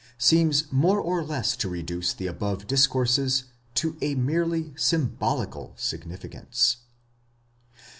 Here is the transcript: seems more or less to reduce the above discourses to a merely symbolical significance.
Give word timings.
seems 0.17 0.65
more 0.71 0.99
or 0.99 1.23
less 1.23 1.55
to 1.55 1.69
reduce 1.69 2.11
the 2.11 2.25
above 2.25 2.65
discourses 2.65 3.43
to 3.75 3.97
a 4.01 4.15
merely 4.15 4.73
symbolical 4.75 5.73
significance. 5.75 6.77